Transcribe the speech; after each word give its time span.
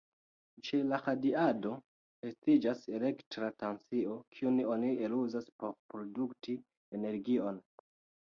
Ĉe 0.67 0.77
la 0.91 0.97
radiado, 1.07 1.73
estiĝas 2.29 2.79
elektra 2.99 3.51
tensio, 3.63 4.17
kiun 4.37 4.57
oni 4.77 4.89
eluzas 5.09 5.49
por 5.65 5.75
produkti 5.95 6.57
energion. 7.01 7.61